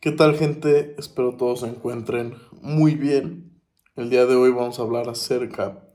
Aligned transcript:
¿Qué 0.00 0.12
tal 0.12 0.36
gente? 0.36 0.94
Espero 0.96 1.36
todos 1.36 1.58
se 1.60 1.66
encuentren 1.66 2.36
muy 2.62 2.94
bien. 2.94 3.60
El 3.96 4.10
día 4.10 4.26
de 4.26 4.36
hoy 4.36 4.52
vamos 4.52 4.78
a 4.78 4.82
hablar 4.82 5.08
acerca 5.08 5.88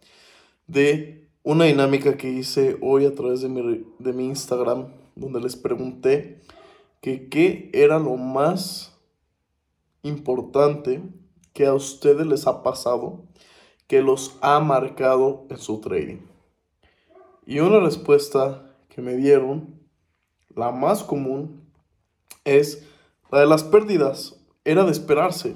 de 0.68 1.30
una 1.42 1.64
dinámica 1.64 2.18
que 2.18 2.30
hice 2.30 2.78
hoy 2.82 3.06
a 3.06 3.16
través 3.16 3.40
de 3.40 3.48
mi, 3.48 3.86
de 4.00 4.12
mi 4.12 4.26
Instagram, 4.26 4.92
donde 5.16 5.40
les 5.40 5.56
pregunté 5.56 6.42
que 7.00 7.30
qué 7.30 7.70
era 7.72 7.98
lo 7.98 8.18
más 8.18 9.00
importante 10.02 11.02
que 11.54 11.66
a 11.66 11.74
ustedes 11.74 12.28
les 12.28 12.46
ha 12.46 12.62
pasado 12.62 13.24
que 13.88 14.02
los 14.02 14.38
ha 14.42 14.60
marcado 14.60 15.48
en 15.50 15.60
su 15.60 15.80
trading. 15.80 16.20
Y 17.46 17.60
una 17.60 17.80
respuesta 17.80 18.76
que 18.90 19.02
me 19.02 19.16
dieron, 19.16 19.80
la 20.54 20.72
más 20.72 21.04
común, 21.04 21.72
es 22.44 22.86
la 23.34 23.40
de 23.40 23.48
las 23.48 23.64
pérdidas 23.64 24.40
era 24.64 24.84
de 24.84 24.92
esperarse. 24.92 25.56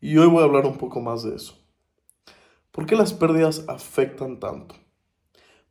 Y 0.00 0.16
hoy 0.16 0.28
voy 0.28 0.40
a 0.40 0.46
hablar 0.46 0.64
un 0.64 0.78
poco 0.78 0.98
más 0.98 1.22
de 1.22 1.36
eso. 1.36 1.58
¿Por 2.70 2.86
qué 2.86 2.96
las 2.96 3.12
pérdidas 3.12 3.66
afectan 3.68 4.40
tanto? 4.40 4.74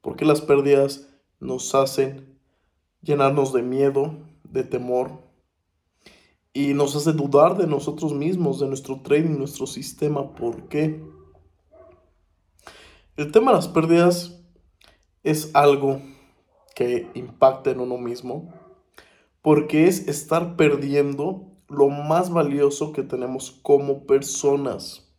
¿Por 0.01 0.15
qué 0.15 0.23
las 0.23 0.41
pérdidas 0.41 1.09
nos 1.39 1.73
hacen 1.73 2.37
llenarnos 3.01 3.53
de 3.53 3.63
miedo, 3.63 4.19
de 4.43 4.63
temor? 4.65 5.23
Y 6.53 6.75
nos 6.75 6.95
hace 6.95 7.13
dudar 7.13 7.57
de 7.57 7.65
nosotros 7.65 8.13
mismos, 8.13 8.59
de 8.59 8.67
nuestro 8.67 9.01
trading, 9.01 9.39
nuestro 9.39 9.65
sistema. 9.65 10.35
¿Por 10.35 10.67
qué? 10.67 11.03
El 13.17 13.31
tema 13.31 13.49
de 13.49 13.57
las 13.57 13.67
pérdidas 13.67 14.39
es 15.23 15.55
algo 15.55 16.01
que 16.75 17.09
impacta 17.15 17.71
en 17.71 17.79
uno 17.79 17.97
mismo 17.97 18.53
porque 19.43 19.87
es 19.87 20.07
estar 20.07 20.55
perdiendo 20.55 21.51
lo 21.67 21.89
más 21.89 22.31
valioso 22.31 22.93
que 22.93 23.03
tenemos 23.03 23.51
como 23.51 24.07
personas, 24.07 25.13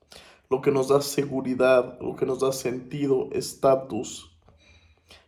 lo 0.48 0.62
que 0.62 0.70
nos 0.70 0.89
da 0.89 1.03
seguridad, 1.03 1.98
lo 2.00 2.16
que 2.16 2.25
nos 2.25 2.41
da 2.41 2.50
sentido, 2.53 3.28
estatus, 3.33 4.34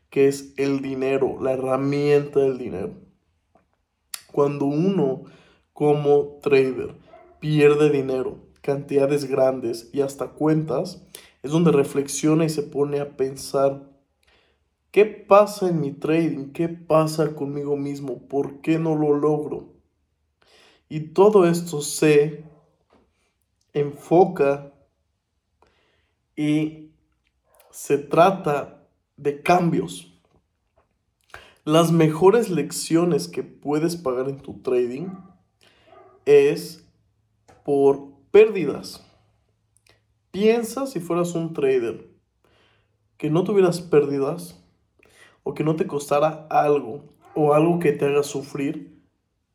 que 0.09 0.29
es 0.29 0.55
el 0.57 0.81
dinero, 0.81 1.37
la 1.43 1.53
herramienta 1.53 2.41
del 2.41 2.57
dinero. 2.57 2.95
Cuando 4.33 4.65
uno 4.65 5.25
como 5.75 6.39
trader 6.41 6.97
pierde 7.39 7.91
dinero, 7.91 8.39
cantidades 8.63 9.27
grandes 9.27 9.91
y 9.93 10.01
hasta 10.01 10.29
cuentas, 10.29 11.07
es 11.43 11.51
donde 11.51 11.71
reflexiona 11.71 12.47
y 12.47 12.49
se 12.49 12.63
pone 12.63 13.01
a 13.01 13.15
pensar 13.19 13.96
¿Qué 14.97 15.05
pasa 15.05 15.69
en 15.69 15.79
mi 15.83 15.93
trading? 15.93 16.53
¿Qué 16.55 16.71
pasa 16.71 17.35
conmigo 17.35 17.77
mismo? 17.77 18.27
¿Por 18.29 18.63
qué 18.63 18.79
no 18.79 18.97
lo 18.97 19.13
logro? 19.13 19.75
Y 20.89 21.09
todo 21.09 21.47
esto 21.47 21.83
se 21.83 22.45
enfoca 23.75 24.73
y 26.35 26.93
se 27.71 27.99
trata 27.99 28.89
de 29.19 29.43
cambios. 29.43 30.19
Las 31.65 31.93
mejores 31.93 32.49
lecciones 32.49 33.29
que 33.29 33.43
puedes 33.43 33.97
pagar 33.97 34.31
en 34.31 34.41
tu 34.41 34.63
trading 34.63 35.09
es 36.25 36.89
por 37.67 38.15
pérdidas. 38.31 39.05
Piensa 40.31 40.87
si 40.87 41.01
fueras 41.01 41.35
un 41.35 41.53
trader 41.53 42.09
que 43.19 43.29
no 43.29 43.45
tuvieras 43.45 43.83
pérdidas 43.83 44.63
o 45.49 45.55
que 45.55 45.63
no 45.63 45.77
te 45.77 45.87
costara 45.87 46.49
algo 46.51 47.05
o 47.37 47.55
algo 47.55 47.79
que 47.79 47.93
te 47.93 48.05
haga 48.05 48.25
sufrir, 48.25 49.01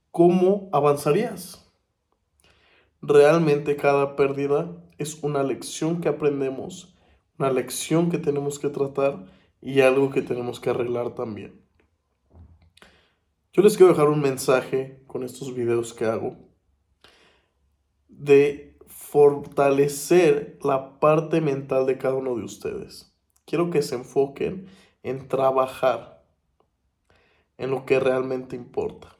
¿cómo 0.09 0.69
avanzarías? 0.71 1.69
Realmente 3.01 3.75
cada 3.75 4.15
pérdida 4.15 4.71
es 4.97 5.21
una 5.21 5.43
lección 5.43 5.99
que 5.99 6.07
aprendemos, 6.07 6.95
una 7.37 7.51
lección 7.51 8.09
que 8.09 8.19
tenemos 8.19 8.57
que 8.57 8.69
tratar 8.69 9.25
y 9.59 9.81
algo 9.81 10.11
que 10.11 10.21
tenemos 10.21 10.61
que 10.61 10.69
arreglar 10.69 11.13
también. 11.13 11.59
Yo 13.51 13.61
les 13.61 13.75
quiero 13.75 13.91
dejar 13.91 14.07
un 14.07 14.21
mensaje 14.21 15.03
con 15.07 15.23
estos 15.23 15.53
videos 15.53 15.93
que 15.93 16.05
hago 16.05 16.37
de 18.07 18.77
fortalecer 18.87 20.57
la 20.63 21.01
parte 21.01 21.41
mental 21.41 21.85
de 21.85 21.97
cada 21.97 22.15
uno 22.15 22.33
de 22.37 22.45
ustedes. 22.45 23.13
Quiero 23.43 23.69
que 23.69 23.81
se 23.81 23.95
enfoquen 23.95 24.67
en 25.03 25.27
trabajar 25.27 26.23
en 27.57 27.71
lo 27.71 27.85
que 27.85 27.99
realmente 27.99 28.55
importa. 28.55 29.15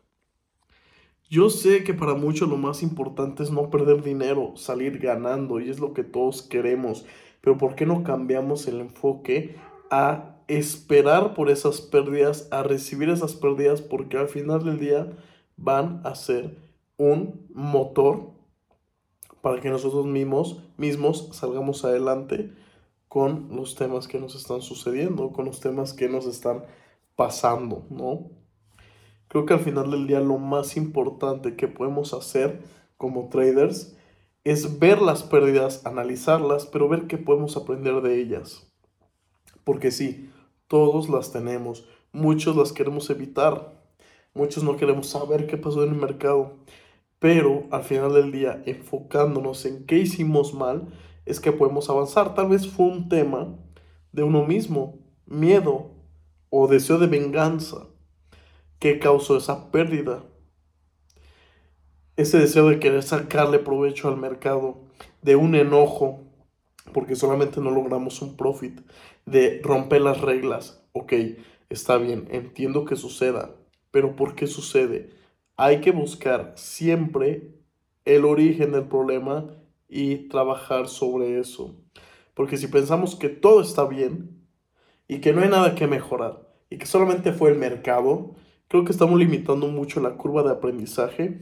Yo 1.30 1.50
sé 1.50 1.84
que 1.84 1.94
para 1.94 2.14
muchos 2.14 2.50
lo 2.50 2.58
más 2.58 2.84
importante 2.84 3.44
es 3.44 3.52
no 3.52 3.70
perder 3.70 4.04
dinero, 4.04 4.54
salir 4.58 5.00
ganando 5.00 5.60
y 5.60 5.70
es 5.70 5.80
lo 5.80 5.94
que 5.94 6.04
todos 6.04 6.42
queremos, 6.42 7.06
pero 7.40 7.58
¿por 7.58 7.76
qué 7.76 7.86
no 7.86 8.04
cambiamos 8.04 8.68
el 8.68 8.82
enfoque 8.82 9.56
a 9.90 10.36
esperar 10.48 11.34
por 11.34 11.50
esas 11.50 11.80
pérdidas, 11.80 12.50
a 12.52 12.64
recibir 12.64 13.10
esas 13.10 13.36
pérdidas 13.36 13.82
porque 13.82 14.18
al 14.18 14.28
final 14.28 14.66
del 14.66 14.80
día 14.80 15.10
van 15.56 16.02
a 16.04 16.16
ser 16.16 16.58
un 16.98 17.48
motor 17.54 18.32
para 19.42 19.62
que 19.62 19.70
nosotros 19.70 20.06
mismos, 20.06 20.62
mismos 20.78 21.30
salgamos 21.32 21.86
adelante 21.86 22.52
con 23.12 23.50
los 23.54 23.76
temas 23.76 24.08
que 24.08 24.22
nos 24.22 24.36
están 24.36 24.62
sucediendo, 24.62 25.34
con 25.34 25.44
los 25.44 25.60
temas 25.60 25.92
que 25.92 26.08
nos 26.08 26.26
están 26.26 26.64
pasando, 27.18 27.86
¿no? 27.90 28.30
Creo 29.28 29.46
que 29.46 29.54
al 29.54 29.60
final 29.60 29.92
del 29.92 30.08
día 30.08 30.22
lo 30.22 30.38
más 30.38 30.78
importante 30.78 31.58
que 31.58 31.68
podemos 31.68 32.14
hacer 32.14 32.62
como 32.96 33.28
traders 33.28 33.98
es 34.46 34.80
ver 34.80 35.02
las 35.02 35.24
pérdidas, 35.24 35.86
analizarlas, 35.86 36.66
pero 36.68 36.88
ver 36.88 37.08
qué 37.08 37.18
podemos 37.18 37.58
aprender 37.58 38.02
de 38.02 38.18
ellas. 38.22 38.72
Porque 39.66 39.92
sí, 39.92 40.32
todos 40.70 41.10
las 41.10 41.34
tenemos, 41.34 41.86
muchos 42.14 42.56
las 42.56 42.72
queremos 42.72 43.10
evitar, 43.10 43.74
muchos 44.34 44.64
no 44.64 44.78
queremos 44.78 45.08
saber 45.08 45.48
qué 45.48 45.58
pasó 45.58 45.84
en 45.84 45.90
el 45.90 46.00
mercado, 46.00 46.60
pero 47.20 47.66
al 47.72 47.84
final 47.84 48.14
del 48.14 48.32
día, 48.32 48.64
enfocándonos 48.66 49.66
en 49.66 49.86
qué 49.86 49.98
hicimos 49.98 50.54
mal, 50.54 50.94
es 51.26 51.40
que 51.40 51.52
podemos 51.52 51.90
avanzar. 51.90 52.34
Tal 52.34 52.50
vez 52.50 52.68
fue 52.68 52.88
un 52.88 53.10
tema 53.10 53.56
de 54.12 54.24
uno 54.24 54.46
mismo, 54.46 55.00
miedo 55.26 55.92
o 56.50 56.68
deseo 56.68 56.98
de 56.98 57.08
venganza 57.08 57.88
que 58.80 59.00
causó 59.00 59.38
esa 59.38 59.72
pérdida. 59.72 60.24
Ese 62.18 62.40
deseo 62.40 62.70
de 62.70 62.80
querer 62.80 63.04
sacarle 63.04 63.60
provecho 63.60 64.08
al 64.10 64.18
mercado, 64.18 64.84
de 65.22 65.36
un 65.36 65.56
enojo 65.56 66.32
porque 66.94 67.16
solamente 67.16 67.62
no 67.62 67.72
logramos 67.72 68.22
un 68.22 68.36
profit, 68.36 68.82
de 69.26 69.62
romper 69.64 70.02
las 70.02 70.22
reglas. 70.22 70.84
Ok, 70.94 71.14
está 71.70 71.98
bien, 71.98 72.28
entiendo 72.32 72.86
que 72.86 72.96
suceda, 72.96 73.56
pero 73.92 74.16
¿por 74.16 74.36
qué 74.36 74.48
sucede? 74.48 75.12
Hay 75.58 75.82
que 75.82 75.92
buscar 75.92 76.54
siempre 76.56 77.56
el 78.06 78.26
origen 78.26 78.72
del 78.72 78.86
problema 78.86 79.48
y 79.92 80.30
trabajar 80.30 80.88
sobre 80.88 81.40
eso. 81.40 81.76
Porque 82.34 82.58
si 82.58 82.68
pensamos 82.68 83.16
que 83.16 83.28
todo 83.28 83.62
está 83.62 83.86
bien 83.86 84.48
y 85.08 85.20
que 85.20 85.34
no 85.34 85.42
hay 85.42 85.50
nada 85.50 85.76
que 85.76 85.86
mejorar 85.86 86.48
y 86.70 86.78
que 86.78 86.86
solamente 86.86 87.34
fue 87.34 87.52
el 87.52 87.58
mercado, 87.58 88.36
creo 88.70 88.86
que 88.86 88.94
estamos 88.94 89.20
limitando 89.20 89.68
mucho 89.68 90.00
la 90.00 90.16
curva 90.16 90.44
de 90.44 90.52
aprendizaje 90.52 91.42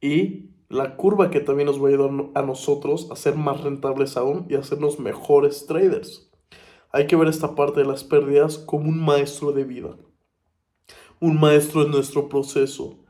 y 0.00 0.50
la 0.70 0.96
curva 0.96 1.30
que 1.30 1.40
también 1.40 1.66
nos 1.66 1.80
va 1.80 1.88
a 1.88 1.90
ayudar 1.90 2.30
a 2.34 2.42
nosotros 2.42 3.08
a 3.10 3.16
ser 3.16 3.36
más 3.36 3.60
rentables 3.60 4.16
aún 4.16 4.46
y 4.48 4.54
hacernos 4.54 4.98
mejores 4.98 5.66
traders. 5.66 6.32
Hay 6.92 7.06
que 7.06 7.16
ver 7.16 7.28
esta 7.28 7.54
parte 7.54 7.80
de 7.80 7.86
las 7.86 8.02
pérdidas 8.02 8.56
como 8.56 8.88
un 8.88 8.98
maestro 8.98 9.52
de 9.52 9.64
vida, 9.64 9.96
un 11.20 11.38
maestro 11.38 11.82
en 11.82 11.90
nuestro 11.90 12.30
proceso, 12.30 13.04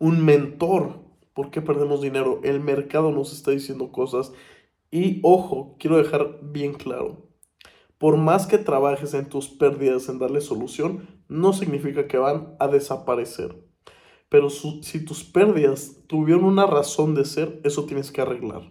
un 0.00 0.24
mentor 0.24 1.03
¿Por 1.34 1.50
qué 1.50 1.60
perdemos 1.60 2.00
dinero? 2.00 2.40
El 2.44 2.60
mercado 2.60 3.10
nos 3.10 3.32
está 3.32 3.50
diciendo 3.50 3.90
cosas. 3.90 4.32
Y 4.90 5.20
ojo, 5.24 5.76
quiero 5.80 5.96
dejar 5.96 6.38
bien 6.42 6.74
claro. 6.74 7.28
Por 7.98 8.16
más 8.16 8.46
que 8.46 8.58
trabajes 8.58 9.14
en 9.14 9.28
tus 9.28 9.48
pérdidas 9.48 10.08
en 10.08 10.20
darle 10.20 10.40
solución, 10.40 11.08
no 11.28 11.52
significa 11.52 12.06
que 12.06 12.18
van 12.18 12.54
a 12.60 12.68
desaparecer. 12.68 13.56
Pero 14.28 14.48
si 14.50 15.04
tus 15.04 15.24
pérdidas 15.24 16.02
tuvieron 16.06 16.44
una 16.44 16.66
razón 16.66 17.14
de 17.14 17.24
ser, 17.24 17.60
eso 17.64 17.84
tienes 17.84 18.12
que 18.12 18.20
arreglar. 18.20 18.70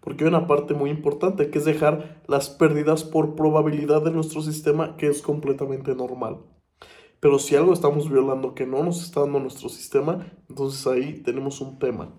Porque 0.00 0.24
hay 0.24 0.28
una 0.28 0.46
parte 0.46 0.74
muy 0.74 0.90
importante 0.90 1.50
que 1.50 1.58
es 1.58 1.64
dejar 1.64 2.22
las 2.26 2.50
pérdidas 2.50 3.04
por 3.04 3.34
probabilidad 3.34 4.02
de 4.02 4.10
nuestro 4.10 4.42
sistema, 4.42 4.96
que 4.96 5.06
es 5.06 5.22
completamente 5.22 5.94
normal. 5.94 6.38
Pero 7.22 7.38
si 7.38 7.54
algo 7.54 7.72
estamos 7.72 8.10
violando 8.10 8.52
que 8.52 8.66
no 8.66 8.82
nos 8.82 9.04
está 9.04 9.20
dando 9.20 9.38
nuestro 9.38 9.68
sistema, 9.68 10.26
entonces 10.48 10.84
ahí 10.88 11.22
tenemos 11.22 11.60
un 11.60 11.78
tema. 11.78 12.18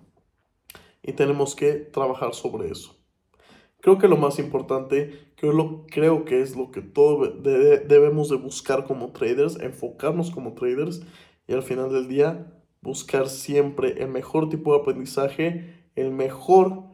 Y 1.02 1.12
tenemos 1.12 1.58
que 1.58 1.74
trabajar 1.74 2.34
sobre 2.34 2.72
eso. 2.72 2.96
Creo 3.82 3.98
que 3.98 4.08
lo 4.08 4.16
más 4.16 4.40
importante, 4.40 5.34
lo, 5.42 5.86
creo 5.88 6.24
que 6.24 6.42
es 6.42 6.56
lo 6.56 6.72
que 6.72 6.82
todos 6.82 7.44
debemos 7.44 8.30
de 8.30 8.38
buscar 8.38 8.86
como 8.86 9.12
traders, 9.12 9.60
enfocarnos 9.60 10.32
como 10.32 10.54
traders 10.54 11.02
y 11.50 11.54
al 11.54 11.64
final 11.64 11.92
del 11.92 12.08
día 12.08 12.64
buscar 12.80 13.28
siempre 13.28 14.02
el 14.02 14.08
mejor 14.08 14.48
tipo 14.48 14.74
de 14.74 14.80
aprendizaje, 14.80 15.90
el 15.96 16.12
mejor 16.12 16.86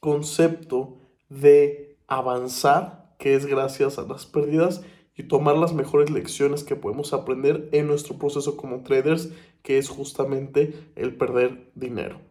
concepto 0.00 1.00
de 1.28 1.98
avanzar, 2.06 3.14
que 3.18 3.34
es 3.34 3.44
gracias 3.44 3.98
a 3.98 4.04
las 4.04 4.24
pérdidas, 4.24 4.82
y 5.18 5.24
tomar 5.24 5.58
las 5.58 5.74
mejores 5.74 6.10
lecciones 6.10 6.64
que 6.64 6.76
podemos 6.76 7.12
aprender 7.12 7.68
en 7.72 7.88
nuestro 7.88 8.16
proceso 8.16 8.56
como 8.56 8.82
traders, 8.82 9.30
que 9.62 9.76
es 9.76 9.90
justamente 9.90 10.72
el 10.96 11.14
perder 11.14 11.70
dinero. 11.74 12.27